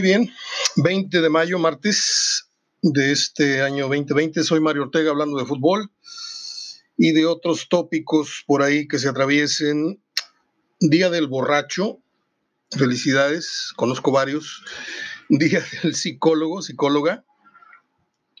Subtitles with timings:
[0.00, 0.32] Muy bien,
[0.76, 2.48] 20 de mayo, martes
[2.80, 4.42] de este año 2020.
[4.44, 5.90] Soy Mario Ortega hablando de fútbol
[6.96, 10.02] y de otros tópicos por ahí que se atraviesen.
[10.80, 11.98] Día del borracho,
[12.70, 14.64] felicidades, conozco varios.
[15.28, 17.26] Día del psicólogo, psicóloga.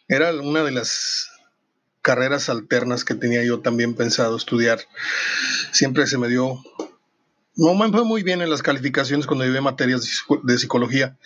[0.08, 1.28] Era una de las
[2.00, 4.80] carreras alternas que tenía yo también pensado estudiar.
[5.72, 6.58] Siempre se me dio
[7.60, 10.02] no me fue muy bien en las calificaciones cuando llevé materias
[10.44, 11.18] de psicología.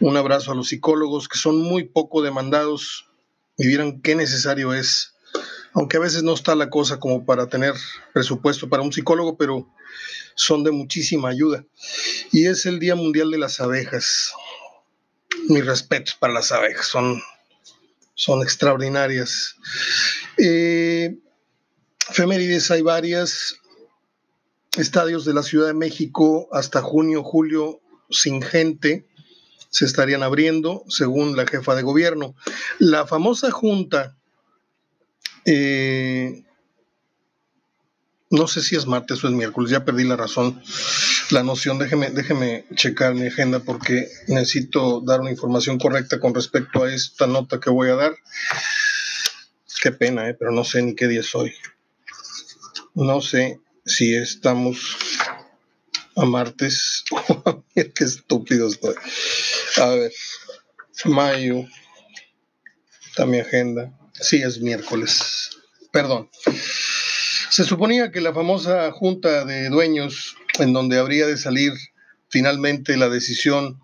[0.00, 3.08] Un abrazo a los psicólogos que son muy poco demandados
[3.56, 5.14] y vieran qué necesario es,
[5.72, 7.74] aunque a veces no está la cosa como para tener
[8.12, 9.68] presupuesto para un psicólogo, pero
[10.34, 11.64] son de muchísima ayuda.
[12.32, 14.32] Y es el Día Mundial de las Abejas.
[15.48, 17.22] Mis respetos para las abejas, son,
[18.14, 19.56] son extraordinarias.
[20.38, 21.16] Eh,
[22.70, 23.56] hay varias
[24.76, 29.06] estadios de la Ciudad de México hasta junio, julio sin gente
[29.74, 32.36] se estarían abriendo, según la jefa de gobierno.
[32.78, 34.16] La famosa junta,
[35.46, 36.44] eh,
[38.30, 40.62] no sé si es martes o es miércoles, ya perdí la razón,
[41.30, 46.84] la noción, déjeme, déjeme checar mi agenda porque necesito dar una información correcta con respecto
[46.84, 48.14] a esta nota que voy a dar.
[49.82, 51.52] Qué pena, eh, pero no sé ni qué día es hoy.
[52.94, 54.96] No sé si estamos
[56.16, 57.04] a martes.
[57.74, 58.94] Qué estúpido estoy.
[59.76, 60.12] A ver,
[61.04, 61.64] mayo.
[63.08, 63.92] Está mi agenda.
[64.12, 65.50] Sí, es miércoles.
[65.92, 66.30] Perdón.
[67.50, 71.72] Se suponía que la famosa junta de dueños, en donde habría de salir
[72.28, 73.80] finalmente la decisión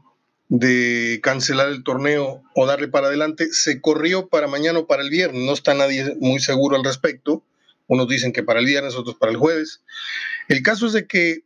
[0.48, 5.10] de cancelar el torneo o darle para adelante, se corrió para mañana o para el
[5.10, 5.42] viernes.
[5.44, 7.44] No está nadie muy seguro al respecto.
[7.86, 9.82] Unos dicen que para el viernes, otros para el jueves.
[10.48, 11.44] El caso es de que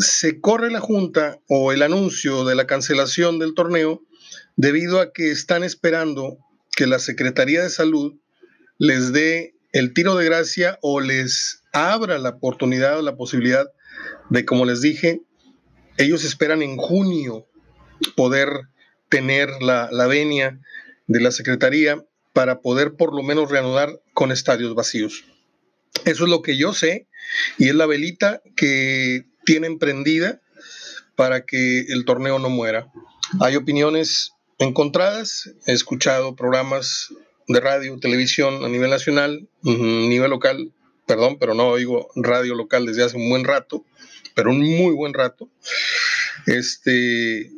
[0.00, 4.02] se corre la junta o el anuncio de la cancelación del torneo
[4.56, 6.38] debido a que están esperando
[6.74, 8.14] que la Secretaría de Salud
[8.78, 13.70] les dé el tiro de gracia o les abra la oportunidad o la posibilidad
[14.30, 15.20] de, como les dije,
[15.98, 17.46] ellos esperan en junio
[18.16, 18.48] poder
[19.10, 20.60] tener la, la venia
[21.08, 22.02] de la Secretaría
[22.32, 25.24] para poder por lo menos reanudar con estadios vacíos.
[26.06, 27.06] Eso es lo que yo sé
[27.58, 30.40] y es la velita que tienen prendida
[31.16, 32.86] para que el torneo no muera.
[33.40, 37.12] Hay opiniones encontradas, he escuchado programas
[37.48, 40.72] de radio, televisión a nivel nacional, a nivel local,
[41.04, 43.84] perdón, pero no oigo radio local desde hace un buen rato,
[44.36, 45.48] pero un muy buen rato.
[46.46, 47.50] Este,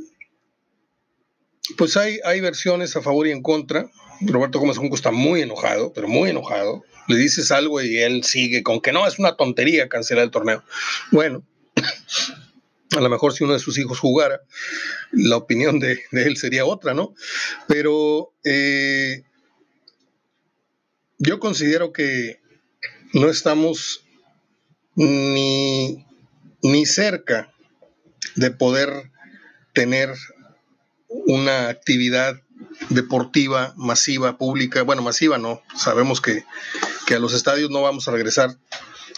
[1.76, 3.90] pues hay, hay versiones a favor y en contra.
[4.22, 6.84] Roberto Gómez Junco está muy enojado, pero muy enojado.
[7.06, 10.64] Le dices algo y él sigue con que no, es una tontería cancelar el torneo.
[11.10, 11.44] Bueno,
[12.96, 14.40] a lo mejor si uno de sus hijos jugara,
[15.12, 17.14] la opinión de, él sería otra, ¿no?
[17.66, 19.24] Pero eh,
[21.18, 22.40] yo considero que
[23.12, 24.04] no estamos
[24.94, 26.04] ni,
[26.62, 27.52] ni cerca
[28.36, 29.10] de poder
[29.72, 30.14] tener
[31.08, 32.40] una actividad
[32.88, 36.44] deportiva masiva, pública, bueno, masiva no, sabemos que,
[37.14, 38.56] a los estadios no vamos a regresar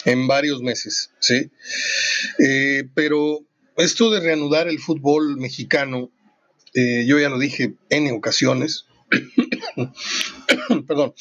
[0.05, 1.51] en varios meses, ¿sí?
[2.39, 3.39] Eh, pero
[3.75, 6.11] esto de reanudar el fútbol mexicano,
[6.73, 8.85] eh, yo ya lo dije en ocasiones,
[10.87, 11.13] perdón,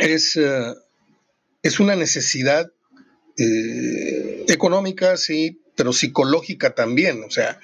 [0.00, 0.74] es, eh,
[1.62, 2.70] es una necesidad
[4.48, 7.22] económica, sí, pero psicológica también.
[7.22, 7.60] O sea,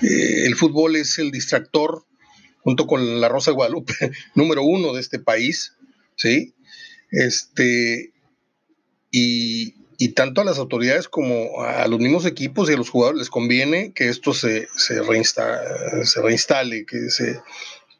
[0.00, 2.06] el fútbol es el distractor
[2.60, 3.94] junto con la Rosa Guadalupe,
[4.36, 5.74] número uno de este país,
[6.14, 6.54] ¿sí?
[7.10, 8.12] Este,
[9.10, 9.74] y,
[10.14, 13.92] tanto a las autoridades como a los mismos equipos y a los jugadores les conviene
[13.92, 15.02] que esto se, se,
[16.04, 17.40] se reinstale, que se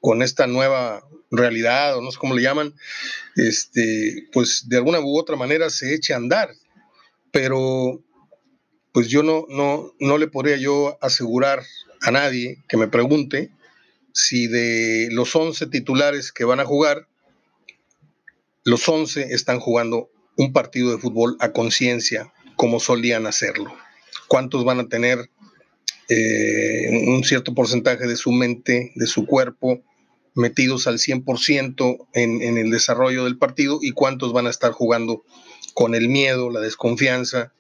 [0.01, 2.75] con esta nueva realidad, o no sé cómo le llaman,
[3.37, 6.51] este, pues de alguna u otra manera se eche a andar.
[7.31, 8.03] Pero
[8.93, 11.63] pues yo no, no, no le podría yo asegurar
[12.01, 13.51] a nadie que me pregunte
[14.13, 17.07] si de los 11 titulares que van a jugar,
[18.65, 23.71] los 11 están jugando un partido de fútbol a conciencia, como solían hacerlo.
[24.27, 25.29] ¿Cuántos van a tener
[26.09, 29.83] eh, un cierto porcentaje de su mente, de su cuerpo,
[30.35, 35.23] metidos al 100% en, en el desarrollo del partido y cuántos van a estar jugando
[35.75, 37.53] con el miedo, la desconfianza,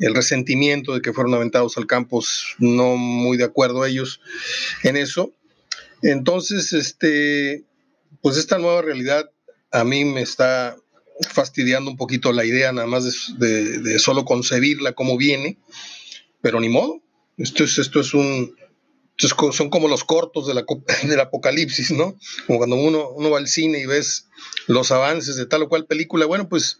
[0.00, 2.22] el resentimiento de que fueron aventados al campo,
[2.58, 4.20] no muy de acuerdo ellos
[4.82, 5.32] en eso,
[6.02, 7.64] entonces, este,
[8.20, 9.30] pues esta nueva realidad
[9.70, 10.76] a mí me está
[11.30, 15.58] fastidiando un poquito la idea nada más de, solo concebirla como viene,
[16.40, 17.00] pero ni modo.
[17.38, 18.54] Esto es, esto es un,
[19.16, 20.64] son como los cortos de la,
[21.04, 22.16] del apocalipsis, ¿no?
[22.46, 24.28] Como cuando uno, uno va al cine y ves
[24.66, 26.26] los avances de tal o cual película.
[26.26, 26.78] Bueno, pues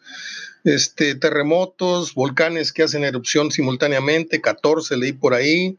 [0.64, 5.78] este, terremotos, volcanes que hacen erupción simultáneamente, 14 leí por ahí,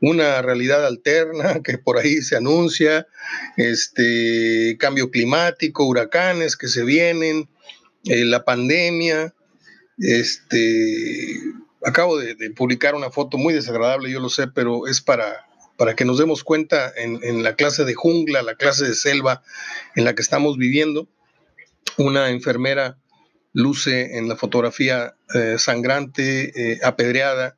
[0.00, 3.06] una realidad alterna que por ahí se anuncia,
[3.56, 7.48] este, cambio climático, huracanes que se vienen,
[8.04, 9.34] eh, la pandemia,
[9.98, 11.40] este,
[11.84, 15.46] acabo de, publicar una foto muy desagradable, yo lo sé, pero es para,
[15.76, 19.42] para que nos demos cuenta en, la clase de jungla, la clase de selva
[19.94, 21.08] en la que estamos viviendo.
[21.96, 22.98] Una enfermera
[23.52, 27.56] luce en la fotografía eh, sangrante, eh, apedreada,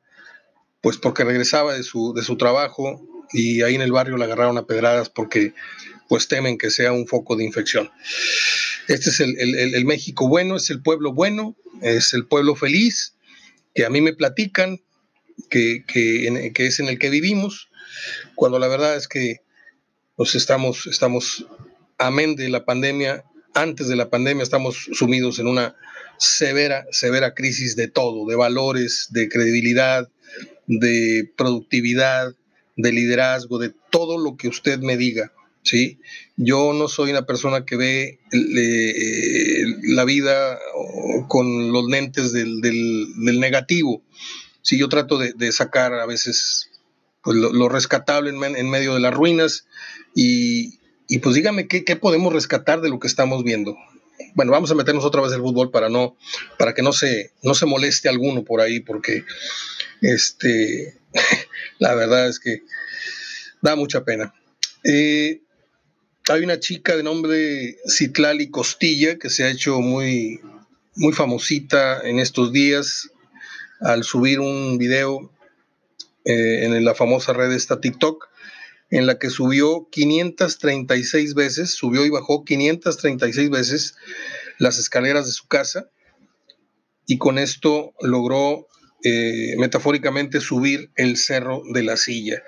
[0.81, 3.01] pues porque regresaba de su, de su trabajo
[3.33, 5.53] y ahí en el barrio la agarraron a pedradas porque
[6.07, 7.91] pues temen que sea un foco de infección.
[8.87, 13.15] Este es el, México bueno, es el pueblo bueno, es el pueblo feliz,
[13.75, 14.81] que a mí me platican
[15.49, 17.69] que, que, es en el que vivimos,
[18.35, 19.41] cuando la verdad es que
[20.17, 21.45] estamos, estamos,
[21.97, 25.75] amén de la pandemia, antes de la pandemia estamos sumidos en una
[26.17, 30.09] severa, severa crisis de todo, de valores, de credibilidad,
[30.67, 32.33] de productividad,
[32.75, 35.33] de liderazgo, de todo lo que usted me diga.
[35.67, 35.99] ¿Sí?
[36.37, 40.57] Yo no soy una persona que ve eh, la vida
[41.27, 42.61] con los lentes del,
[43.17, 44.01] negativo.
[44.61, 46.69] Sí, yo trato de, sacar a veces
[47.21, 49.67] pues, lo, rescatable en, medio de las ruinas
[50.15, 50.79] y,
[51.21, 53.77] pues dígame ¿qué, podemos rescatar de lo que estamos viendo.
[54.33, 56.15] Bueno, vamos a meternos otra vez el fútbol para no,
[56.57, 59.25] para que no se, no se moleste alguno por ahí, porque
[60.01, 60.97] este,
[61.79, 62.61] la verdad es que
[63.61, 64.33] da mucha pena.
[64.83, 65.41] Eh,
[66.29, 70.41] hay una chica de nombre Citlali Costilla que se ha hecho muy,
[70.95, 73.11] muy famosita en estos días
[73.79, 75.31] al subir un video
[76.25, 78.27] eh, en la famosa red esta TikTok,
[78.89, 83.95] en la que subió 536 veces, subió y bajó 536 veces
[84.57, 85.89] las escaleras de su casa
[87.05, 88.67] y con esto logró
[89.03, 92.41] eh, metafóricamente subir el cerro de la silla.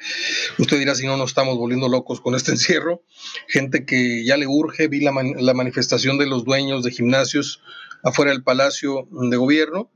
[0.57, 3.03] Usted dirá si no nos estamos volviendo locos con este encierro.
[3.47, 7.61] Gente que ya le urge, vi la, manifestación de los dueños de gimnasios
[8.03, 9.91] afuera del Palacio de Gobierno,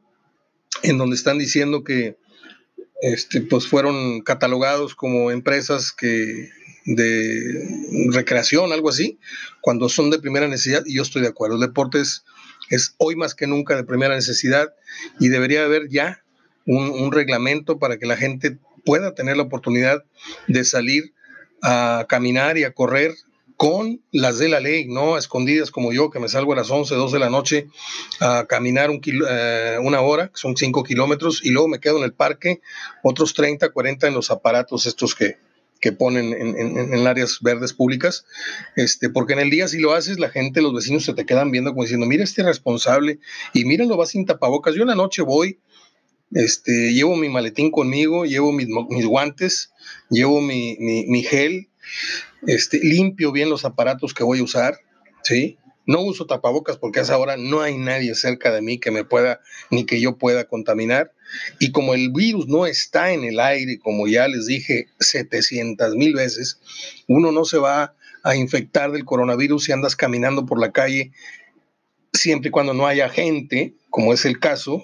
[0.83, 2.17] en donde están diciendo que
[3.01, 6.49] este, pues fueron catalogados como empresas que
[6.85, 9.19] de recreación, algo así,
[9.61, 11.55] cuando son de primera necesidad, y yo estoy de acuerdo.
[11.55, 12.25] El deporte es,
[12.69, 14.73] es hoy más que nunca de primera necesidad
[15.19, 16.22] y debería haber ya
[16.65, 20.03] un, reglamento para que la gente pueda tener la oportunidad
[20.47, 21.13] de salir
[21.61, 23.13] a caminar y a correr
[23.55, 26.95] con las de la ley, no escondidas como yo, que me salgo a las 11,
[26.95, 27.67] 12 de la noche
[28.19, 32.13] a caminar un eh, una hora, son 5 kilómetros, y luego me quedo en el
[32.13, 32.61] parque
[33.03, 35.37] otros 30, 40 en los aparatos estos que,
[35.79, 38.25] que ponen en, en, áreas verdes públicas,
[38.75, 41.51] este, porque en el día si lo haces, la gente, los vecinos se te quedan
[41.51, 43.19] viendo como diciendo, mira este responsable,
[43.53, 45.59] y lo va sin tapabocas, yo en la noche voy
[46.33, 48.67] este, llevo mi maletín conmigo, llevo mis,
[49.05, 49.71] guantes,
[50.09, 51.69] llevo mi, gel,
[52.47, 54.79] este, limpio bien los aparatos que voy a usar,
[55.23, 55.57] ¿sí?
[55.85, 59.03] No uso tapabocas porque a esa hora no hay nadie cerca de mí que me
[59.03, 61.11] pueda, ni que yo pueda contaminar.
[61.59, 66.13] Y como el virus no está en el aire, como ya les dije 700 mil
[66.13, 66.59] veces,
[67.07, 71.11] uno no se va a infectar del coronavirus si andas caminando por la calle,
[72.13, 74.83] siempre y cuando no haya gente, como es el caso,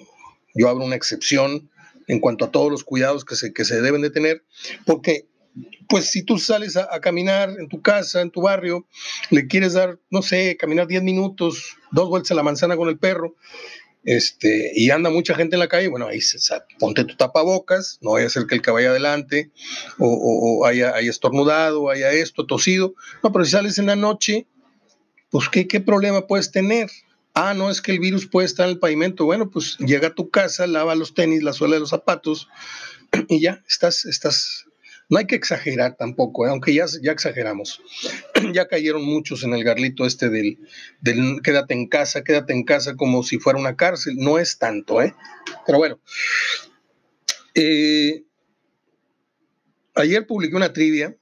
[0.54, 1.70] yo abro una excepción
[2.06, 4.44] en cuanto a todos los cuidados que se, que se deben de tener,
[4.84, 5.26] porque
[5.88, 8.86] pues si tú sales a, caminar en tu casa, en tu barrio,
[9.30, 12.98] le quieres dar, no sé, caminar 10 minutos, dos vueltas a la manzana con el
[12.98, 13.34] perro,
[14.04, 16.38] este, y anda mucha gente en la calle, bueno, ahí se,
[16.78, 19.50] ponte tu tapabocas, no vaya a ser que el que vaya adelante
[19.98, 22.94] o, haya, haya, estornudado, haya esto, tosido.
[23.22, 24.46] No, pero si sales en la noche,
[25.30, 26.88] pues ¿qué, qué problema puedes tener?
[27.34, 29.24] Ah, no, es que el virus puede estar en el pavimento.
[29.24, 32.48] Bueno, pues llega a tu casa, lava los tenis, la suela de los zapatos
[33.28, 34.66] y ya, estás, estás.
[35.08, 36.50] No hay que exagerar tampoco, ¿eh?
[36.50, 37.82] aunque ya, ya exageramos.
[38.52, 40.58] ya cayeron muchos en el garlito este del,
[41.00, 44.14] del quédate en casa, quédate en casa como si fuera una cárcel.
[44.16, 45.14] No es tanto, ¿eh?
[45.66, 46.00] Pero bueno.
[47.54, 48.24] Eh,
[49.96, 51.16] ayer publiqué una trivia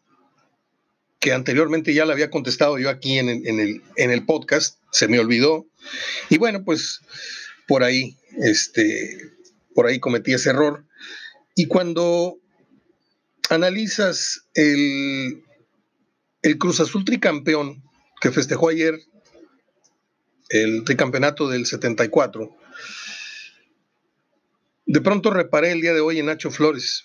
[1.18, 5.18] que anteriormente ya la había contestado yo aquí en el, en el, podcast, se me
[5.18, 5.66] olvidó.
[6.28, 7.00] Y bueno, pues
[7.66, 9.32] por ahí, este,
[9.74, 10.84] por ahí cometí ese error.
[11.54, 12.38] Y cuando
[13.50, 15.42] analizas el,
[16.42, 17.82] el Cruz Azul tricampeón
[18.20, 19.00] que festejó ayer,
[20.48, 22.56] el tricampeonato del 74,
[24.86, 27.04] de pronto reparé el día de hoy en Nacho Flores.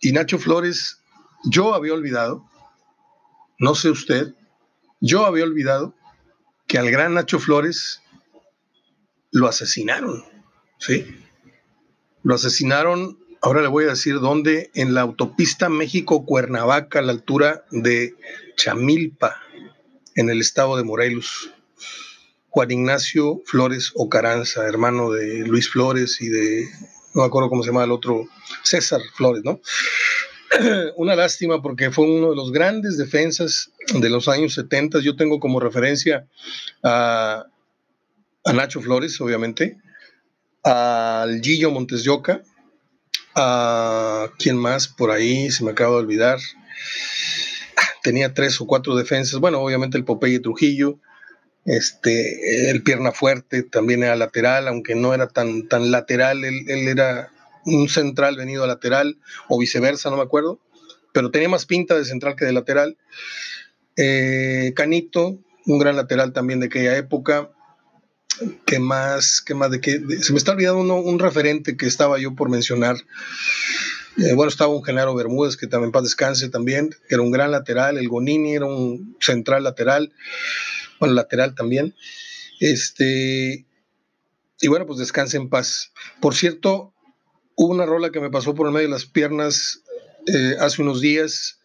[0.00, 1.00] Y Nacho Flores
[1.44, 2.48] yo había olvidado,
[3.58, 4.34] no sé usted,
[5.00, 5.94] yo había olvidado
[6.66, 8.00] que al gran Nacho Flores
[9.30, 10.24] lo asesinaron,
[10.78, 11.06] ¿sí?
[12.22, 17.64] Lo asesinaron, ahora le voy a decir dónde, en la autopista México-Cuernavaca, a la altura
[17.70, 18.14] de
[18.56, 19.40] Chamilpa,
[20.14, 21.50] en el estado de Morelos.
[22.48, 26.68] Juan Ignacio Flores Ocaranza, hermano de Luis Flores y de,
[27.12, 28.28] no me acuerdo cómo se llama el otro,
[28.62, 29.60] César Flores, ¿no?
[30.96, 35.00] Una lástima porque fue uno de los grandes defensas de los años 70.
[35.00, 36.26] Yo tengo como referencia
[36.82, 37.46] a,
[38.44, 39.78] a Nacho Flores, obviamente,
[40.62, 42.04] al Gillo Montes
[43.34, 46.38] a quién más por ahí, se me acaba de olvidar.
[48.02, 50.98] Tenía tres o cuatro defensas, bueno, obviamente el Popeye Trujillo,
[51.64, 57.30] este, el pierna fuerte también era lateral, aunque no era tan, tan lateral, él, era
[57.64, 60.60] un central venido a lateral o viceversa, no me acuerdo,
[61.12, 62.98] pero tenía más pinta de central que de lateral.
[63.96, 67.50] Eh, Canito, un gran lateral también de aquella época.
[68.66, 69.40] ¿Qué más?
[69.40, 69.70] ¿Qué más?
[69.70, 69.80] De
[70.20, 72.96] se me está olvidando un referente que estaba yo por mencionar.
[74.18, 77.98] Eh, bueno, estaba un Genaro Bermúdez, que también paz descanse también, era un gran lateral.
[77.98, 80.12] El Gonini era un central lateral
[81.00, 81.94] bueno, lateral también.
[82.60, 83.66] Este,
[84.60, 85.92] y bueno, pues descanse en paz.
[86.20, 86.94] Por cierto,
[87.56, 89.82] hubo una rola que me pasó por el medio de las piernas
[90.26, 91.60] eh, hace unos días.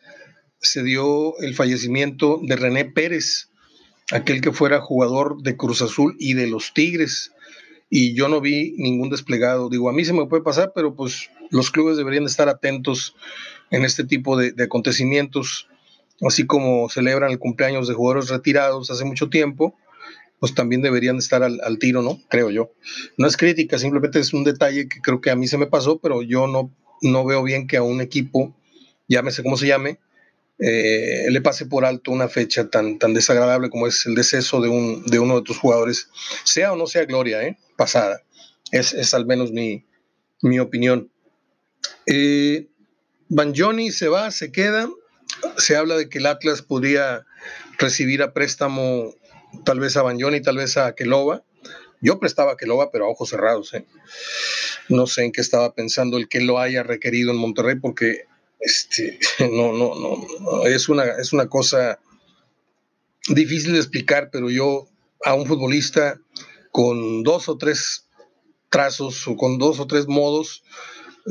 [0.62, 3.50] Se dio el fallecimiento de René Pérez,
[4.12, 7.32] aquel que fuera jugador de Cruz Azul y de los Tigres.
[7.90, 9.70] Y yo no vi ningún desplegado.
[9.70, 13.16] Digo, a mí se me puede pasar, pero pues los clubes deberían estar atentos
[13.72, 15.68] en este tipo de acontecimientos
[16.28, 19.76] así como celebran el cumpleaños de jugadores retirados hace mucho tiempo,
[20.40, 22.20] pues también deberían estar al, tiro, ¿no?
[22.30, 22.72] Creo yo.
[23.18, 26.00] No es crítica, simplemente es un detalle que creo que a mí se me pasó,
[26.00, 28.56] pero yo no, no veo bien que a un equipo,
[29.08, 30.00] llámese como se llame,
[30.60, 34.70] eh, le pase por alto una fecha tan, tan desagradable como es el deceso de,
[34.70, 36.10] un, de uno de tus jugadores,
[36.44, 37.58] sea o no sea gloria, ¿eh?
[37.78, 38.22] pasada.
[38.72, 39.86] Es, es al menos mi,
[40.42, 41.10] mi opinión.
[42.06, 42.68] Eh,
[43.30, 44.90] Banjoni se va, se queda
[45.58, 47.26] se habla de que el Atlas podría
[47.78, 49.14] recibir a préstamo
[49.66, 51.44] tal vez a Bañón tal vez a Queloba.
[52.02, 53.74] Yo prestaba a Queloba, pero a ojos cerrados.
[53.74, 53.86] ¿eh?
[54.88, 58.26] No sé en qué estaba pensando el que lo haya requerido en Monterrey, porque
[58.60, 62.00] este, no, no, no, es una, es una cosa
[63.28, 64.88] difícil de explicar, pero yo
[65.24, 66.20] a un futbolista
[66.72, 68.08] con dos o tres
[68.70, 70.64] trazos o con dos o tres modos,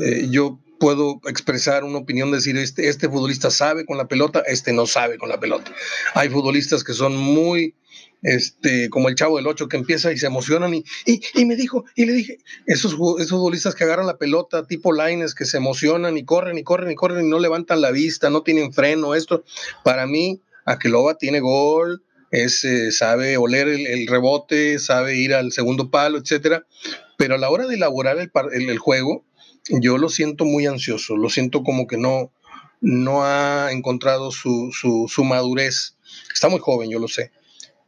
[0.01, 4.71] eh, yo puedo expresar una opinión, decir, este, este futbolista sabe con la pelota, este
[4.71, 5.73] no sabe con la pelota.
[6.13, 7.75] Hay futbolistas que son muy,
[8.21, 11.85] este, como el chavo del 8 que empieza y se emocionan y, y, me dijo,
[11.95, 16.17] y le dije, esos, esos futbolistas que agarran la pelota tipo lines, que se emocionan
[16.17, 19.43] y corren y corren y corren y no levantan la vista, no tienen freno, esto,
[19.83, 26.17] para mí, Aqueloba tiene gol, es, sabe oler el, rebote, sabe ir al segundo palo,
[26.17, 26.65] etcétera,
[27.17, 29.25] pero a la hora de elaborar el, el, el juego,
[29.69, 32.31] yo lo siento muy ansioso, lo siento como que no,
[32.81, 35.97] no ha encontrado su, su, madurez.
[36.33, 37.31] Está muy joven, yo lo sé.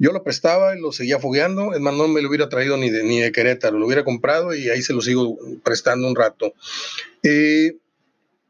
[0.02, 2.90] Yo lo prestaba y lo seguía fogueando, es más, no me lo hubiera traído ni
[2.90, 6.54] de, ni de Querétaro, lo hubiera comprado y ahí se lo sigo prestando un rato.
[7.22, 7.78] Eh,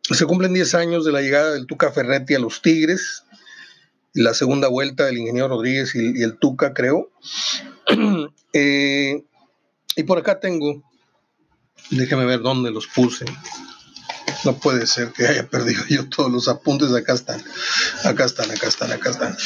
[0.03, 3.25] se cumplen 10 años de la llegada del Tuca Ferretti a los Tigres,
[4.13, 7.11] la segunda vuelta del ingeniero Rodríguez y, el Tuca, creo.
[8.53, 9.23] Eh,
[9.95, 10.83] y por acá tengo
[11.89, 13.25] Déjame ver dónde los puse.
[14.45, 16.93] No puede ser que haya perdido yo todos los apuntes.
[16.93, 17.43] Acá están.
[18.05, 19.37] Acá están, acá están, acá están.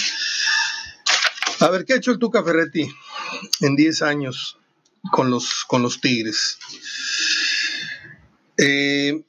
[1.59, 2.85] A ver, ¿qué ha hecho el Tuca Ferretti
[3.61, 4.57] en 10 años
[5.11, 6.57] con los, con los Tigres?
[8.57, 9.23] Eh,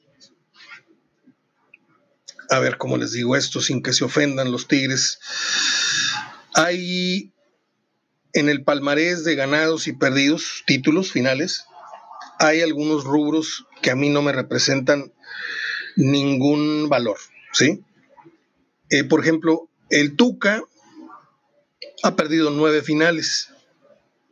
[2.49, 5.19] a ver, ¿cómo les digo esto sin que se ofendan los Tigres?
[6.53, 7.31] Hay
[8.33, 11.65] en el palmarés de ganados y perdidos, títulos finales,
[12.39, 15.13] hay algunos rubros que a mí no me representan
[15.95, 17.17] ningún valor,
[17.53, 17.83] ¿sí?
[18.89, 20.63] Eh, por ejemplo, el Tuca
[22.03, 23.49] ha perdido nueve finales,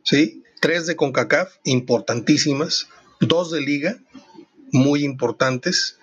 [0.04, 0.42] ¿sí?
[0.60, 2.88] Tres de CONCACAF, importantísimas,
[3.20, 3.98] dos de Liga,
[4.72, 5.98] muy importantes,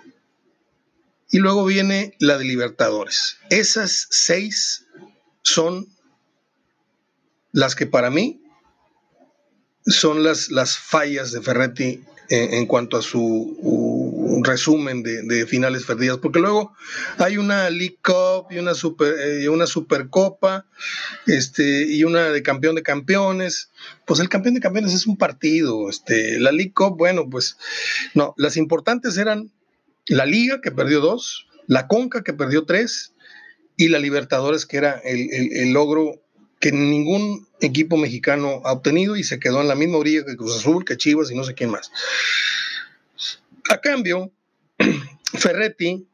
[1.32, 3.38] y luego viene la de Libertadores.
[3.50, 4.86] Esas seis
[5.42, 5.88] son
[7.52, 8.42] las que para mí
[9.86, 13.58] son las, las fallas de Ferretti en, cuanto a su
[14.42, 16.74] resumen de, finales perdidas, porque luego
[17.18, 20.66] hay una League Cup y una, super, eh, una Supercopa
[21.28, 23.70] este, y una de campeón de campeones.
[24.06, 25.90] Pues el campeón de campeones es un partido.
[25.90, 27.58] Este, la League Cup, bueno, pues
[28.14, 29.52] no, las importantes eran
[30.08, 33.14] la Liga, que perdió dos, la Conca que perdió tres
[33.78, 36.22] y la Libertadores que era el, logro
[36.60, 40.58] que ningún equipo mexicano ha obtenido y se quedó en la misma orilla que Cruz
[40.58, 41.92] Azul, que Chivas y no sé quién más.
[43.70, 44.32] A cambio,
[45.38, 46.08] Ferretti,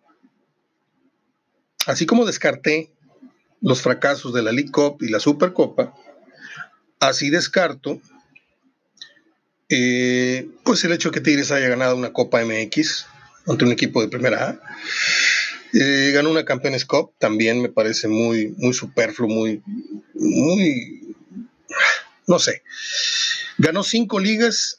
[1.86, 2.92] así como descarté
[3.62, 5.94] los fracasos de la League Cup y la Supercopa,
[7.00, 8.02] así descarto
[9.70, 13.06] eh, pues el hecho de que Tigres haya ganado una Copa MX
[13.46, 14.60] ante un equipo de primera A.
[15.74, 19.62] Eh, ganó una Campeones Cup, también me parece muy, muy superfluo, muy,
[20.16, 21.16] muy,
[22.26, 22.64] no sé.
[23.60, 24.79] Ganó cinco ligas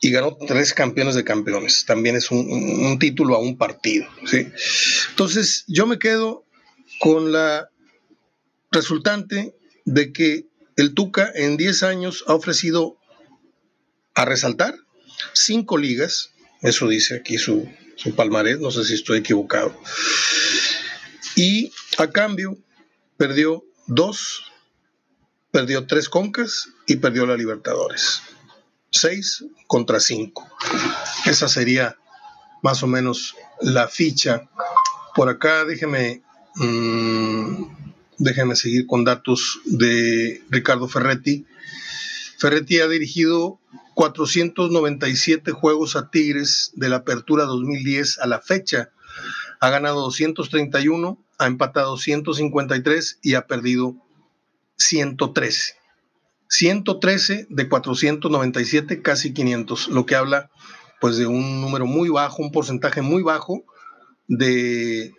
[0.00, 1.84] y ganó tres campeones de campeones.
[1.86, 4.06] También es un, título a un partido.
[4.24, 4.46] ¿sí?
[5.10, 6.44] Entonces, yo me quedo
[7.00, 7.70] con la
[8.70, 12.98] resultante de que el Tuca en 10 años ha ofrecido
[14.14, 14.74] a resaltar
[15.32, 19.80] cinco ligas, eso dice aquí su, su palmarés, no sé si estoy equivocado,
[21.36, 22.58] y a cambio
[23.16, 24.52] perdió dos,
[25.50, 28.22] perdió tres concas y perdió la Libertadores.
[28.90, 30.48] Seis contra cinco.
[31.26, 31.96] Esa sería
[32.62, 34.48] más o menos la ficha.
[35.14, 36.22] Por acá déjeme,
[36.56, 37.64] mm,
[38.18, 41.46] déjeme seguir con datos de Ricardo Ferretti.
[42.38, 43.60] Ferretti ha dirigido
[43.94, 48.90] 497 juegos a Tigres de la apertura 2010 a la fecha.
[49.60, 53.96] Ha ganado 231, ha empatado 153 y ha perdido
[54.76, 55.77] 113.
[56.48, 60.50] 113 de 497, casi 500, lo que habla
[61.00, 63.64] pues de un número muy bajo, un porcentaje muy bajo
[64.26, 65.14] de,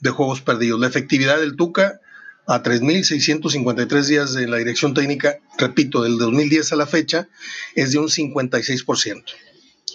[0.00, 0.78] de juegos perdidos.
[0.78, 2.00] La efectividad del Tuca
[2.46, 7.28] a 3.653 días de la dirección técnica, repito, del 2010 a la fecha,
[7.74, 9.24] es de un 56%.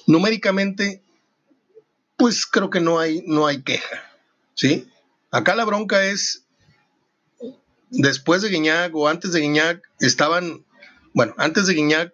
[0.08, 1.02] Numéricamente,
[2.18, 4.04] pues creo que no hay, no hay queja,
[4.54, 4.88] ¿sí?
[5.32, 6.44] Acá la bronca es,
[7.90, 10.66] después de Guiñac o antes de Guiñac, estaban,
[11.14, 12.14] bueno, antes de Guiñac,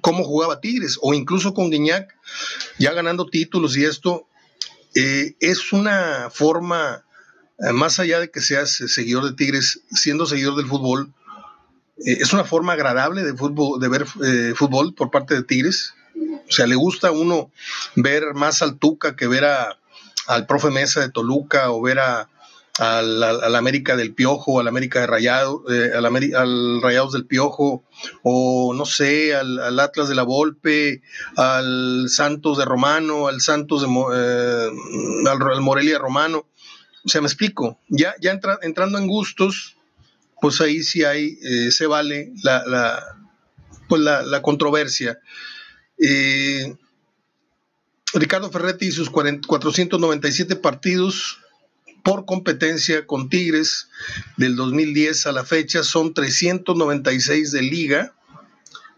[0.00, 2.14] cómo jugaba Tigres, o incluso con Guiñac,
[2.78, 4.26] ya ganando títulos y esto,
[4.94, 7.04] eh, es una forma
[7.58, 11.12] eh, más allá de que seas eh, seguidor de Tigres, siendo seguidor del fútbol,
[11.98, 14.06] eh, es una forma agradable de, fútbol, de ver
[14.54, 15.94] fútbol por parte de Tigres.
[16.48, 17.50] O sea, le gusta a uno
[17.94, 19.78] ver más al Tuca que ver a,
[20.26, 22.28] al profe Mesa de Toluca o ver a,
[22.78, 27.84] al, América del Piojo, al América de Rayado, al, al, Rayados del Piojo,
[28.22, 31.02] o no sé, al, Atlas de la Volpe,
[31.36, 36.46] al Santos de Romano, al Santos de al Morelia Romano.
[37.04, 39.76] O sea, me explico, ya, ya entrando en gustos,
[40.40, 43.16] pues ahí sí hay, eh, se vale la, la
[43.88, 45.20] pues la, controversia.
[45.98, 46.76] Eh,
[48.12, 51.38] Ricardo Ferretti y sus 497 partidos
[52.06, 53.88] por competencia con Tigres
[54.36, 58.14] del 2010 a la fecha son 396 de liga,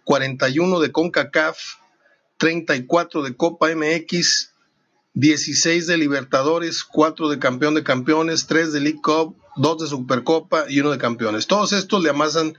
[0.05, 1.57] 41 de CONCACAF,
[2.37, 4.53] 34 de Copa MX,
[5.15, 10.67] 16 de Libertadores, 4 de campeón de campeones, 3 de League Cup, 2 de Supercopa
[10.69, 11.47] y 1 de campeones.
[11.47, 12.59] Todos estos le amasan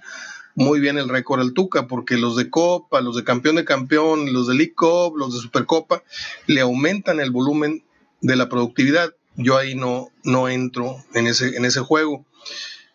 [0.56, 4.34] muy bien el récord al Tuca, porque los de Copa, los de campeón de campeón,
[4.34, 6.02] los de League Cup, los de Supercopa,
[6.48, 7.86] le aumentan el volumen
[8.22, 9.14] de la productividad.
[9.42, 12.26] Yo ahí no, no entro en ese, en ese juego.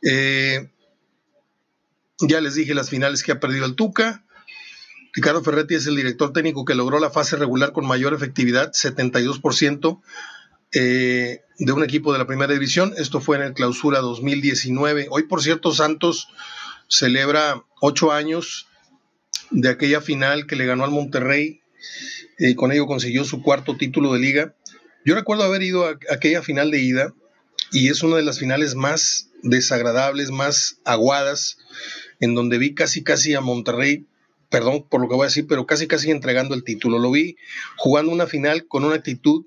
[0.02, 0.68] Eh,
[2.20, 4.22] ya les dije las finales que ha perdido el Tuca.
[5.14, 10.02] Ricardo Ferretti es el director técnico que logró la fase regular con mayor efectividad, 72%
[10.72, 12.92] eh, de un equipo de la primera división.
[12.98, 15.06] Esto fue en el clausura 2019.
[15.10, 16.28] Hoy, por cierto, Santos
[16.88, 18.68] celebra ocho años
[19.50, 21.62] de aquella final que le ganó al Monterrey
[22.38, 24.54] y eh, con ello consiguió su cuarto título de liga.
[25.04, 27.14] Yo recuerdo haber ido a aquella final de ida
[27.72, 31.58] y es una de las finales más desagradables, más aguadas,
[32.20, 34.06] en donde vi casi casi a Monterrey
[34.54, 37.00] perdón por lo que voy a decir, pero casi casi entregando el título.
[37.00, 37.36] Lo vi
[37.76, 39.46] jugando una final con una actitud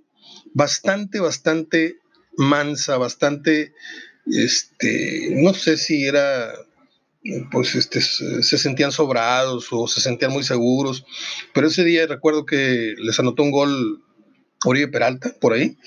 [0.53, 1.99] bastante, bastante
[2.35, 3.73] mansa, bastante,
[4.25, 6.51] este, no sé si era,
[7.51, 11.05] pues este, se sentían sobrados o se sentían muy seguros,
[11.53, 14.03] pero ese día recuerdo que les anotó un gol
[14.65, 15.77] Oribe Peralta, por ahí.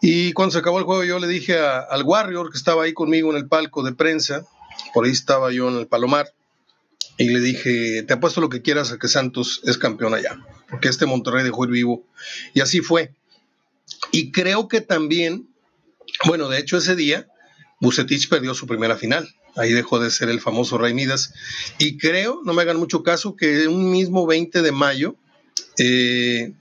[0.00, 3.30] Y cuando se acabó el juego yo le dije al Warrior que estaba ahí conmigo
[3.30, 4.44] en el palco de prensa,
[4.92, 6.32] por ahí estaba yo en el Palomar,
[7.18, 10.88] y le dije, te apuesto lo que quieras a que Santos es campeón allá, porque
[10.88, 12.04] este Monterrey dejó ir vivo.
[12.54, 13.12] Y así fue.
[14.10, 15.48] Y creo que también,
[16.26, 17.28] bueno, de hecho ese día,
[17.80, 19.32] Bucetich perdió su primera final.
[19.54, 21.34] Ahí dejó de ser el famoso Rey Midas.
[21.78, 25.14] Y creo, no me hagan mucho caso, que un mismo 20 de mayo,
[25.78, 26.52] eh,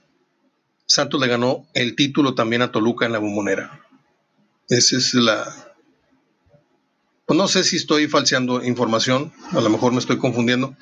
[0.91, 3.81] Santos le ganó el título también a Toluca en la bombonera.
[4.67, 5.73] Esa es la...
[7.25, 10.75] Pues no sé si estoy falseando información, a lo mejor me estoy confundiendo,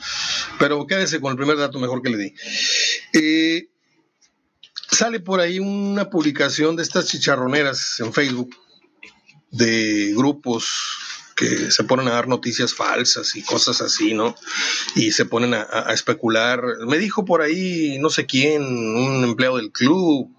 [0.57, 2.33] pero quédese con el primer dato mejor que le di.
[3.13, 3.69] Eh,
[4.89, 8.55] sale por ahí una publicación de estas chicharroneras en Facebook
[9.51, 11.08] de grupos
[11.39, 14.35] que se ponen a dar noticias falsas y cosas así, ¿no?
[14.95, 16.61] Y se ponen a, especular.
[16.85, 20.29] Me dijo por ahí, no sé quién, un empleado del club,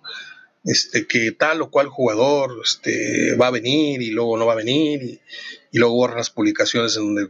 [0.64, 4.56] este, que tal o cual jugador este, va a venir y luego no va a
[4.56, 5.02] venir,
[5.72, 7.28] y, luego borran las publicaciones en donde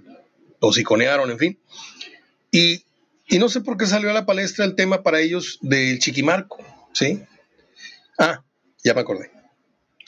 [0.61, 1.59] los iconearon, en fin.
[2.50, 2.83] Y,
[3.28, 6.59] y no sé por qué salió a la palestra el tema para ellos del Chiquimarco,
[6.92, 7.22] ¿sí?
[8.18, 8.42] Ah,
[8.83, 9.30] ya me acordé.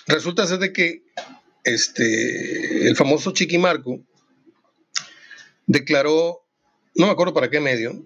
[0.08, 1.04] Resulta ser de que
[1.64, 4.00] este, el famoso Chiquimarco
[5.66, 6.44] declaró,
[6.94, 8.04] no me acuerdo para qué medio,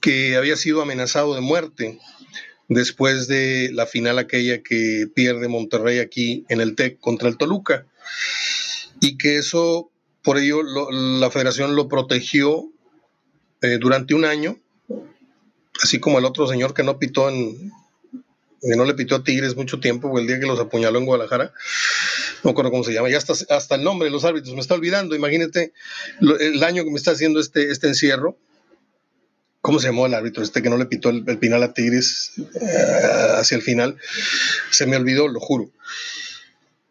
[0.00, 1.98] que había sido amenazado de muerte
[2.68, 7.86] después de la final aquella que pierde Monterrey aquí en el TEC contra el Toluca.
[9.00, 9.90] Y que eso,
[10.22, 12.70] por ello, la federación lo protegió
[13.62, 14.58] eh, durante un año,
[15.82, 17.72] así como el otro señor que no pitó en,
[18.60, 21.52] que no le pitó a Tigres mucho tiempo, el día que los apuñaló en Guadalajara,
[22.44, 24.74] no recuerdo cómo se llama, ya hasta, hasta el nombre de los árbitros me está
[24.74, 25.72] olvidando, imagínate
[26.20, 28.38] el daño que me está haciendo este, este encierro.
[29.62, 30.42] ¿Cómo se llamó el árbitro?
[30.42, 33.98] Este que no le pitó el, final a Tigres eh, hacia el final.
[34.70, 35.70] Se me olvidó, lo juro.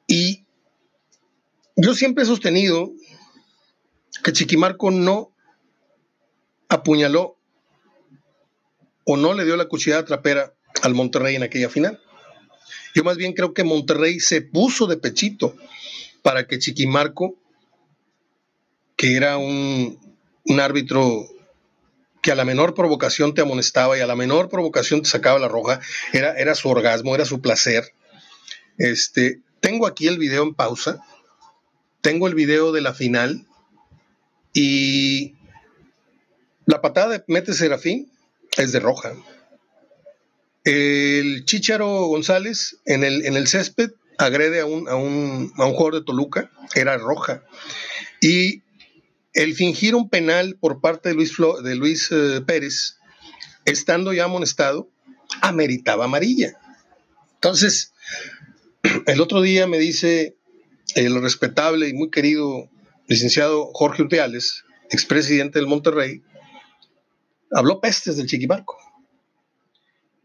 [0.05, 0.45] Y
[1.75, 2.91] yo siempre he sostenido
[4.23, 5.33] que Chiquimarco no
[6.67, 7.37] apuñaló
[9.03, 11.99] o no le dio la cuchillada trapera al Monterrey en aquella final.
[12.95, 15.55] Yo más bien creo que Monterrey se puso de pechito
[16.21, 17.35] para que Chiquimarco,
[18.95, 19.97] que era un,
[20.59, 21.27] árbitro
[22.21, 25.47] que a la menor provocación te amonestaba y a la menor provocación te sacaba la
[25.47, 25.79] roja,
[26.11, 27.93] era, era su orgasmo, era su placer.
[28.77, 31.01] Este, tengo aquí el video en pausa,
[32.01, 33.45] tengo el video de la final
[34.53, 35.35] y
[36.65, 38.11] la patada de Mete Serafín
[38.57, 39.13] es de roja.
[40.63, 45.73] El Chicharo González en el, en el césped agrede a un, a, un, a un
[45.73, 47.43] jugador de Toluca, era roja.
[48.21, 48.63] Y
[49.33, 52.97] el fingir un penal por parte de Luis, de Luis eh, Pérez,
[53.65, 54.89] estando ya amonestado,
[55.41, 56.59] ameritaba amarilla.
[57.35, 57.93] Entonces,
[59.05, 60.35] el otro día me dice
[60.95, 62.69] el respetable y muy querido
[63.07, 66.21] licenciado Jorge Urteales, expresidente del Monterrey,
[67.51, 68.77] habló pestes del Chiquimarco.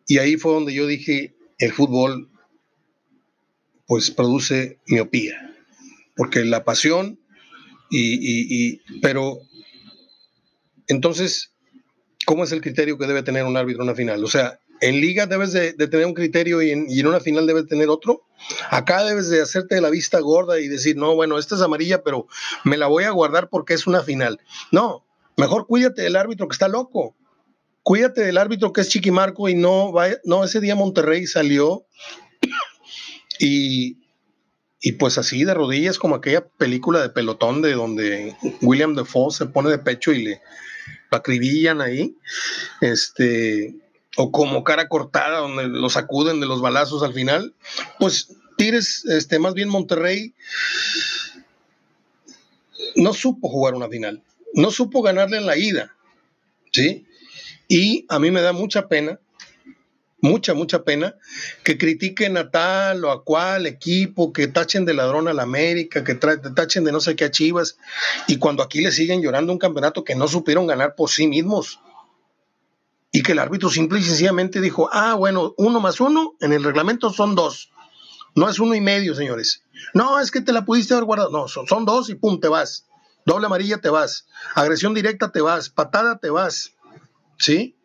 [0.07, 2.29] Y ahí fue donde yo dije, el fútbol
[3.87, 5.55] pues produce miopía,
[6.17, 7.19] porque la pasión
[7.91, 9.39] y, pero
[10.89, 11.53] entonces,
[12.27, 14.25] ¿cómo es el criterio que debe tener un árbitro en una final?
[14.25, 17.47] O sea, en liga debes de, tener un criterio y en, y en, una final
[17.47, 18.23] debes tener otro.
[18.71, 22.27] Acá debes de hacerte la vista gorda y decir, no, bueno, esta es amarilla, pero
[22.65, 24.41] me la voy a guardar porque es una final.
[24.73, 25.05] No,
[25.37, 27.15] mejor cuídate del árbitro que está loco
[27.85, 31.87] cuídate del árbitro que es Chiquimarco y no vaya, no, ese día Monterrey salió
[33.39, 33.99] y,
[34.81, 39.47] y pues así de rodillas como aquella película de pelotón de donde William Defoe se
[39.47, 40.41] pone de pecho y le
[41.11, 42.17] acribillan ahí,
[42.81, 43.77] este,
[44.17, 47.55] o como cara cortada donde lo sacuden de los balazos al final,
[48.01, 50.35] pues Tires, este, más bien Monterrey
[52.97, 54.23] no supo jugar una final,
[54.55, 55.95] no supo ganarle en la ida,
[56.73, 57.07] ¿sí?
[57.69, 59.21] Y a mí me da mucha pena,
[60.21, 61.17] mucha, mucha pena,
[61.63, 66.05] que critiquen a tal o a cual equipo, que tachen de ladrón a la América,
[66.05, 67.77] que tachen de no sé qué a Chivas,
[68.27, 71.81] y cuando aquí le siguen llorando un campeonato que no supieron ganar por sí mismos.
[73.13, 76.65] Y que el árbitro simple y sencillamente dijo, ah, bueno, uno más uno, en el
[76.65, 77.71] reglamento son dos.
[78.35, 79.63] No es uno y medio, señores.
[79.93, 81.31] No, es que te la pudiste haber guardado.
[81.31, 82.87] No, son, son dos y pum, te vas.
[83.25, 84.27] Doble amarilla te vas.
[84.55, 85.71] Agresión directa te vas.
[85.71, 86.73] Patada te vas.
[87.39, 87.77] ¿Sí?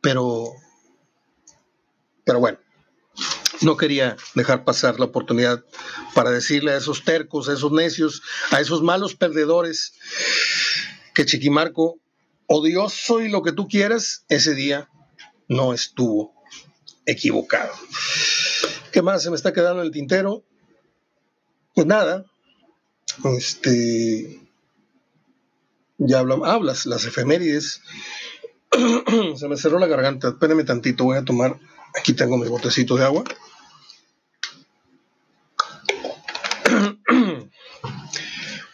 [0.00, 0.52] Pero,
[2.24, 2.58] pero bueno,
[3.62, 5.64] no quería dejar pasar la oportunidad
[6.14, 9.94] para decirle a esos tercos, a esos necios, a esos malos perdedores,
[11.14, 11.98] que Chiquimarco,
[12.46, 14.88] odioso y lo que tú quieras, ese día
[15.48, 16.34] no estuvo
[17.06, 17.72] equivocado.
[18.92, 20.44] ¿Qué más se me está quedando en el tintero?
[21.74, 22.24] Pues nada,
[23.36, 24.40] este,
[25.98, 27.80] ya hablas, las efemérides
[29.36, 30.28] Se me cerró la garganta.
[30.28, 31.58] Espérenme tantito, voy a tomar.
[31.98, 33.24] Aquí tengo mis botecitos de agua.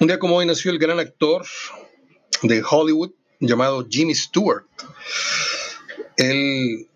[0.00, 1.44] Un día como hoy nació el gran actor
[2.42, 3.10] de Hollywood
[3.40, 4.64] llamado Jimmy Stewart.
[6.16, 6.88] Él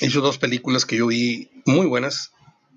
[0.00, 2.32] hizo dos películas que yo vi muy buenas.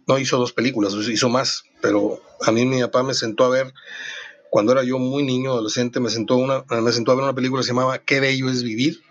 [0.07, 3.73] No hizo dos películas, hizo más, pero a mí mi papá me sentó a ver
[4.49, 7.61] cuando era yo muy niño, adolescente, me sentó, una, me sentó a ver una película
[7.61, 9.01] que se llamaba Qué bello es vivir.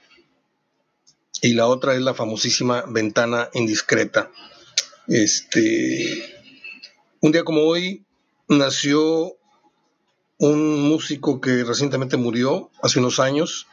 [1.41, 4.31] Y la otra es la famosísima Ventana Indiscreta.
[5.07, 6.35] Este,
[7.21, 8.05] un día como hoy
[8.49, 9.37] nació
[10.39, 13.67] un músico que recientemente murió hace unos años.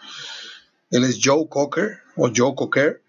[0.92, 3.02] Él es Joe Cocker o Joe Cocker,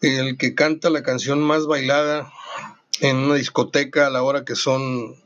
[0.00, 2.32] el que canta la canción más bailada
[3.00, 5.16] en una discoteca a la hora que son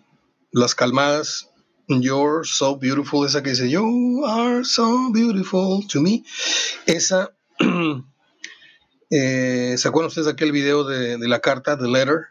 [0.51, 1.52] las calmadas
[2.01, 6.25] You're so beautiful, esa que dice You are so beautiful to me.
[6.87, 7.33] Esa,
[9.11, 12.29] eh, ¿se acuerdan ustedes de aquel video de, la carta, The Letter?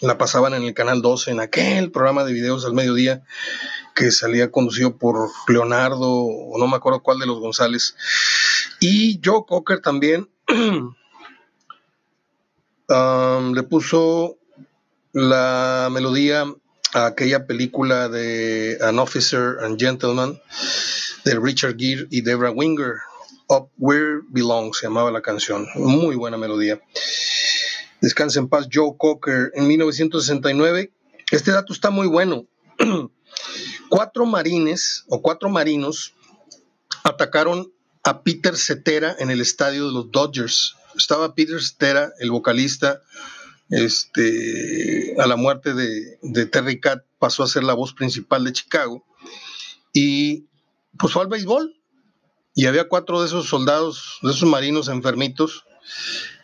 [0.00, 3.22] La pasaban en el canal 12, en aquel programa de videos al mediodía
[3.94, 7.96] que salía conducido por Leonardo, o no me acuerdo cuál de los González.
[8.80, 10.94] Y Joe Cocker también um,
[13.54, 14.38] le puso
[15.12, 16.46] la melodía
[16.92, 20.40] aquella película de An Officer and Gentleman
[21.24, 22.94] de Richard Gere y Debra Winger.
[23.48, 25.66] Up Where Belongs se llamaba la canción.
[25.74, 26.80] Muy buena melodía.
[28.00, 30.92] Descansa en paz Joe Cocker en 1969.
[31.30, 32.46] Este dato está muy bueno.
[33.90, 36.14] cuatro marines o cuatro marinos
[37.04, 37.72] atacaron
[38.04, 40.76] a Peter Cetera en el estadio de los Dodgers.
[40.96, 43.02] Estaba Peter Cetera, el vocalista
[43.70, 49.04] este, a la muerte de, Terry Cat pasó a ser la voz principal de Chicago
[49.92, 50.46] y
[50.98, 51.74] pues fue al béisbol
[52.54, 55.64] y había cuatro de esos soldados, de esos marinos enfermitos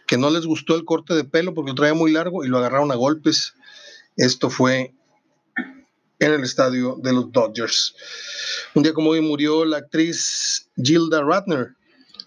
[0.07, 2.59] que no les gustó el corte de pelo porque lo traía muy largo y lo
[2.59, 3.55] agarraron a golpes.
[4.17, 4.95] Esto fue
[6.19, 7.95] en el estadio de los Dodgers.
[8.75, 11.77] Un día como hoy murió la actriz Gilda Radner.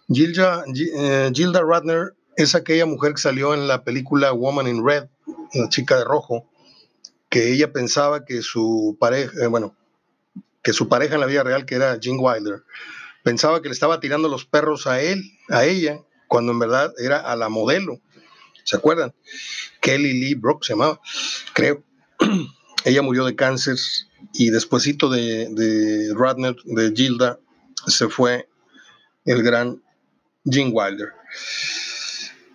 [0.08, 5.06] Gilda, eh, Gilda Radner es aquella mujer que salió en la película Woman in Red,
[5.54, 6.50] la chica de rojo,
[7.30, 9.76] que ella pensaba que su pareja, eh, bueno,
[10.64, 12.64] que su pareja en la vida real, que era Jim Wilder,
[13.24, 17.20] pensaba que le estaba tirando los perros a él, a ella, cuando en verdad era
[17.20, 18.00] a la modelo.
[18.64, 19.14] ¿Se acuerdan?
[19.82, 21.00] Kelly Lee Brock se llamaba,
[21.54, 21.84] creo.
[22.86, 23.78] ella murió de cáncer
[24.34, 27.40] y despuesito de, de Radner, de Gilda,
[27.88, 28.48] se fue
[29.26, 29.82] el gran
[30.46, 31.10] Jim Wilder.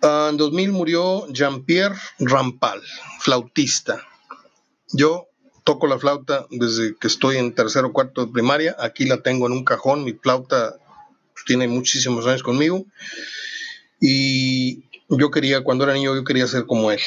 [0.01, 2.81] Ah, en 2000 murió Jean-Pierre Rampal,
[3.19, 4.05] flautista.
[4.91, 5.27] Yo
[5.63, 8.75] toco la flauta desde que estoy en tercero o cuarto de primaria.
[8.79, 10.03] Aquí la tengo en un cajón.
[10.03, 10.77] Mi flauta
[11.33, 12.85] pues, tiene muchísimos años conmigo.
[13.99, 16.99] Y yo quería, cuando era niño, yo quería ser como él.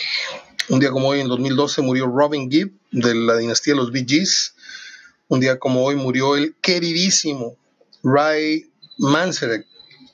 [0.69, 4.05] Un día como hoy, en 2012, murió Robin Gibb de la dinastía de los Bee
[4.07, 4.55] Gees.
[5.29, 7.57] Un día como hoy murió el queridísimo
[8.03, 9.67] Ray Manzarek,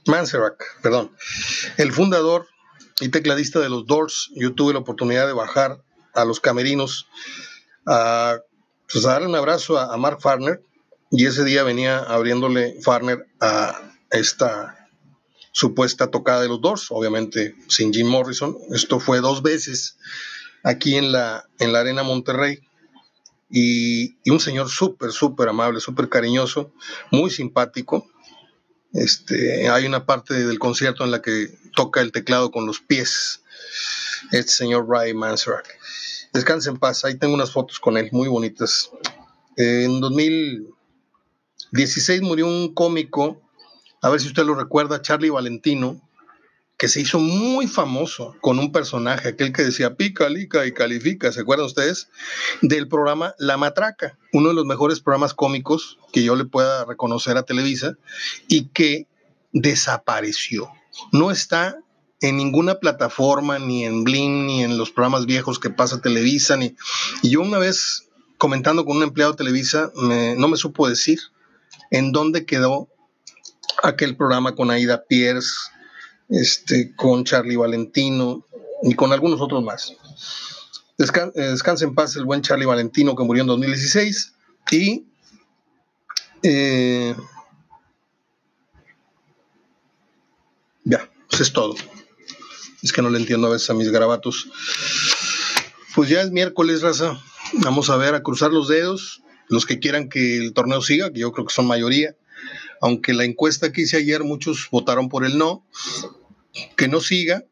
[0.07, 1.11] Manzarek perdón,
[1.77, 2.47] el fundador
[3.01, 5.83] y tecladista de los Doors, yo tuve la oportunidad de bajar
[6.15, 7.09] a los camerinos
[7.87, 8.39] a,
[8.91, 10.63] pues, darle un abrazo a, Mark Farner
[11.11, 14.89] y ese día venía abriéndole Farner a esta
[15.53, 18.57] supuesta tocada de los Doors, obviamente sin Jim Morrison.
[18.75, 19.97] Esto fue dos veces
[20.63, 22.61] aquí en la, en la Arena Monterrey.
[23.49, 26.73] Y, y un señor súper, súper amable, súper cariñoso,
[27.13, 28.07] muy simpático.
[28.93, 33.43] Este, hay una parte del concierto en la que toca el teclado con los pies,
[34.33, 35.79] este señor Ray Manzarek.
[36.33, 38.91] Descanse en paz, ahí tengo unas fotos con él muy bonitas.
[39.57, 43.43] En 2016 murió un cómico,
[44.03, 46.01] a ver si usted lo recuerda, Charlie Valentino,
[46.77, 51.33] que se hizo muy famoso con un personaje, aquel que decía pica, lica y califica,
[51.33, 52.09] ¿se acuerdan ustedes?
[52.61, 57.37] Del programa La Matraca, uno de los mejores programas cómicos que yo le pueda reconocer
[57.39, 57.97] a Televisa
[58.47, 59.07] y que
[59.53, 60.71] desapareció.
[61.13, 61.79] No está
[62.21, 66.75] en ninguna plataforma, ni en Blim, ni en los programas viejos que pasa Televisa, ni...
[67.23, 68.09] Y yo una vez
[68.39, 71.21] comentando con un empleado de Televisa, no me supo decir
[71.91, 72.89] en dónde quedó
[73.83, 75.55] aquel programa con Aida Pierce,
[76.29, 78.45] este, con Charlie Valentino
[78.83, 79.93] y con algunos otros más.
[80.99, 84.33] Eh, descansa en paz el buen Charlie Valentino que murió en 2016
[84.71, 85.05] y
[86.43, 87.15] eh,
[90.85, 91.75] ya, eso es todo.
[92.83, 94.49] Es que no le entiendo a veces a mis grabatos.
[95.95, 97.21] Pues ya es miércoles, raza.
[97.55, 99.23] Vamos a ver, a cruzar los dedos.
[99.49, 102.17] Los que quieran que el torneo siga, que yo creo que son mayoría
[102.81, 105.67] aunque la encuesta que hice ayer muchos votaron por el no,
[106.77, 107.45] que no siga,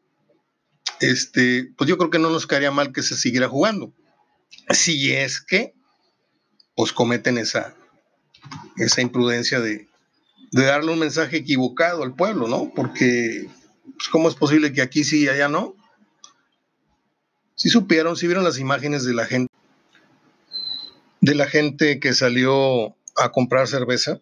[0.99, 3.93] este, pues yo creo que no nos caería mal que se siguiera jugando.
[4.69, 5.73] Si es que,
[6.75, 7.75] pues cometen esa,
[8.77, 9.87] esa imprudencia de,
[10.51, 12.71] de darle un mensaje equivocado al pueblo, ¿no?
[12.75, 13.49] Porque
[13.83, 15.75] pues, ¿cómo es posible que aquí sí y allá no?
[17.55, 19.53] Si supieron, si vieron las imágenes de la gente,
[21.21, 24.21] de la gente que salió a comprar cerveza,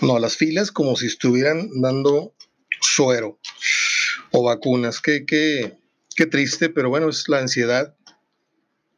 [0.00, 2.34] no, las filas como si estuvieran dando
[2.80, 3.38] suero
[4.32, 5.00] o vacunas.
[5.00, 5.78] Qué, qué,
[6.14, 7.96] qué triste, pero bueno, es la ansiedad.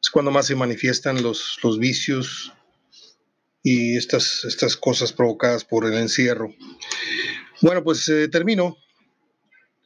[0.00, 2.52] Es cuando más se manifiestan los, los vicios
[3.62, 6.54] y estas, estas cosas provocadas por el encierro.
[7.60, 8.76] Bueno, pues eh, termino.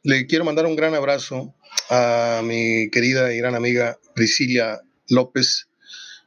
[0.05, 1.55] Le quiero mandar un gran abrazo
[1.89, 5.69] a mi querida y gran amiga Priscila López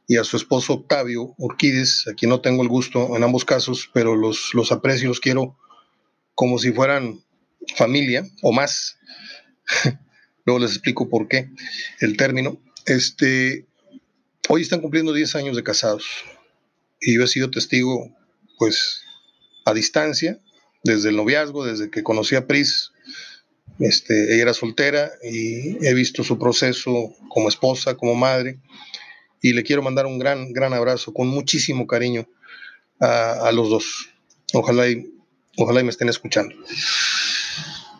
[0.06, 3.90] y a su esposo Octavio Urquides, a quien no tengo el gusto en ambos casos,
[3.92, 5.58] pero los, los aprecio y los quiero
[6.34, 7.20] como si fueran
[7.76, 8.98] familia o más.
[10.44, 11.50] Luego les explico por qué
[12.00, 12.60] el término.
[12.84, 13.66] Este,
[14.48, 16.04] hoy están cumpliendo 10 años de casados
[17.00, 18.14] y yo he sido testigo,
[18.58, 19.02] pues,
[19.64, 20.40] a distancia,
[20.84, 22.92] desde el noviazgo, desde que conocí a Pris.
[23.80, 28.60] Este, ella era soltera y he visto su proceso como esposa, como madre
[29.46, 32.28] y le quiero mandar un gran, gran abrazo con muchísimo cariño
[32.98, 34.08] a, los dos.
[34.52, 35.08] Ojalá y,
[35.56, 36.56] ojalá y me estén escuchando.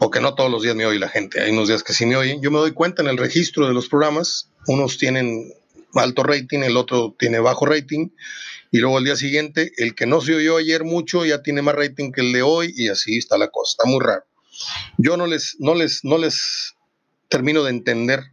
[0.00, 2.16] Porque no todos los días me oye la gente, hay unos días que sí me
[2.16, 2.42] oyen.
[2.42, 5.52] Yo me doy cuenta en el registro de los programas, unos tienen
[5.94, 8.08] alto rating, el otro tiene bajo rating,
[8.72, 11.76] y luego al día siguiente, el que no se oyó ayer mucho ya tiene más
[11.76, 14.24] rating que el de hoy, y así está la cosa, está muy raro.
[14.98, 16.74] Yo no les, no les, no les
[17.28, 18.32] termino de entender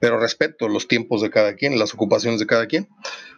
[0.00, 2.88] pero respeto los tiempos de cada quien, las ocupaciones de cada quien.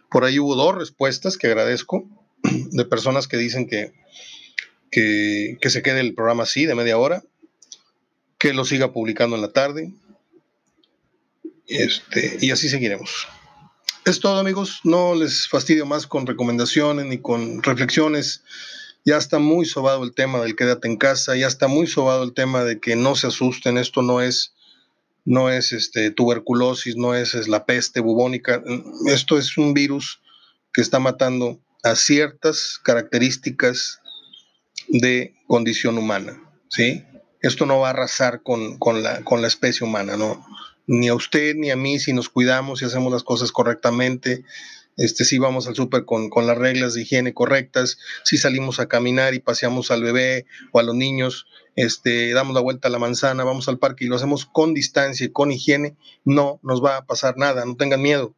[0.09, 2.09] Por ahí hubo dos respuestas que agradezco
[2.43, 3.93] de personas que dicen que,
[4.89, 7.21] que, se quede el programa así, de media hora,
[8.39, 9.93] que lo siga publicando en la tarde,
[11.67, 13.27] este, y así seguiremos.
[14.05, 18.43] Es todo amigos, no les fastidio más con recomendaciones ni con reflexiones.
[19.05, 22.33] Ya está muy sobado el tema del quédate en casa, ya está muy sobado el
[22.33, 24.52] tema de que no se asusten, esto no es
[25.25, 28.61] no es este, tuberculosis, no es, es, la peste bubónica.
[29.07, 30.21] Esto es un virus
[30.73, 33.99] que está matando a ciertas características
[34.87, 36.41] de condición humana.
[36.69, 37.03] ¿sí?
[37.41, 40.45] Esto no va a arrasar con, la, con la especie humana, ¿no?
[40.87, 44.43] Ni a usted ni a mí, si nos cuidamos y hacemos las cosas correctamente,
[44.97, 48.87] este, si vamos al súper con, con, las reglas de higiene correctas, si salimos a
[48.87, 52.99] caminar y paseamos al bebé o a los niños, este, damos la vuelta a la
[52.99, 56.97] manzana, vamos al parque y lo hacemos con distancia y con higiene, no nos va
[56.97, 58.35] a pasar nada, no tengan miedo.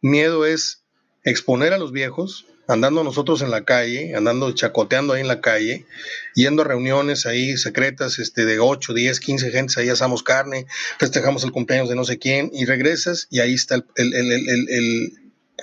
[0.00, 0.82] Miedo es
[1.24, 5.86] exponer a los viejos, andando nosotros en la calle, andando chacoteando ahí en la calle,
[6.34, 10.66] yendo a reuniones ahí secretas este, de 8, 10, 15 gentes, ahí asamos carne,
[10.98, 13.84] festejamos el cumpleaños de no sé quién y regresas y ahí está el,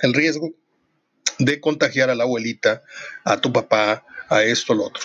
[0.02, 0.50] el riesgo
[1.38, 2.82] de contagiar a la abuelita,
[3.24, 5.02] a tu papá, a esto, lo otro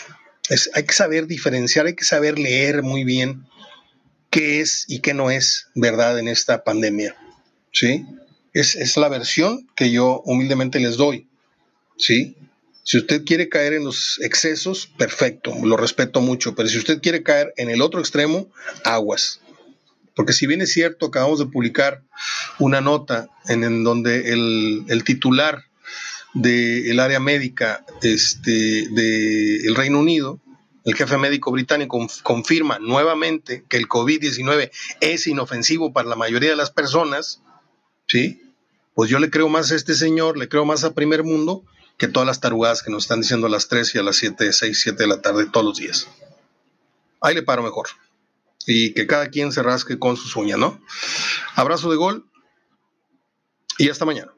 [0.73, 3.45] hay que saber diferenciar, hay que saber leer muy bien
[4.29, 7.15] qué es y qué no es verdad en esta pandemia.
[7.71, 8.05] ¿Sí?
[8.53, 11.27] Es, es la versión que yo humildemente les doy.
[11.97, 12.35] ¿Sí?
[12.83, 17.23] Si usted quiere caer en los excesos, perfecto, lo respeto mucho, pero si usted quiere
[17.23, 18.47] caer en el otro extremo,
[18.83, 19.41] aguas.
[20.15, 22.03] Porque si bien es cierto, acabamos de publicar
[22.59, 25.63] una nota en, en donde el, el titular
[26.35, 30.39] del área médica este, del Reino Unido,
[30.83, 34.69] el jefe médico británico confirma nuevamente que el COVID-19
[34.99, 37.41] es inofensivo para la mayoría de las personas,
[38.07, 38.53] ¿sí?
[38.93, 41.63] Pues yo le creo más a este señor, le creo más a Primer Mundo
[41.97, 44.53] que todas las tarugadas que nos están diciendo a las 3 y a las 7,
[44.53, 46.07] 6, 7 de la tarde todos los días.
[47.19, 47.87] Ahí le paro mejor.
[48.67, 50.79] Y que cada quien se rasque con sus uñas, ¿no?
[51.55, 52.29] Abrazo de gol
[53.77, 54.34] y hasta mañana.